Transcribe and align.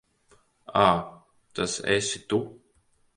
Ā, 0.83 0.85
tas 1.59 1.75
esi 1.97 2.23
tu. 2.33 2.41